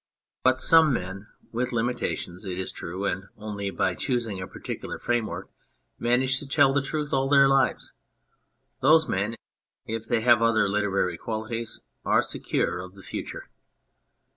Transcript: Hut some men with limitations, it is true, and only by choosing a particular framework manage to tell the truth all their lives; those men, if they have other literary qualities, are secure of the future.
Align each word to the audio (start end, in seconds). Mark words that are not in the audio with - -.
Hut 0.47 0.59
some 0.59 0.91
men 0.91 1.27
with 1.51 1.71
limitations, 1.71 2.43
it 2.43 2.57
is 2.57 2.71
true, 2.71 3.05
and 3.05 3.25
only 3.37 3.69
by 3.69 3.93
choosing 3.93 4.41
a 4.41 4.47
particular 4.47 4.97
framework 4.97 5.51
manage 5.99 6.39
to 6.39 6.47
tell 6.47 6.73
the 6.73 6.81
truth 6.81 7.13
all 7.13 7.29
their 7.29 7.47
lives; 7.47 7.93
those 8.79 9.07
men, 9.07 9.35
if 9.85 10.07
they 10.07 10.21
have 10.21 10.41
other 10.41 10.67
literary 10.67 11.19
qualities, 11.19 11.81
are 12.03 12.23
secure 12.23 12.79
of 12.79 12.95
the 12.95 13.03
future. 13.03 13.51